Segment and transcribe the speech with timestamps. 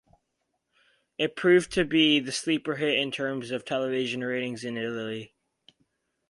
[1.19, 5.35] It proved to be the sleeper hit in terms of television ratings in Italy.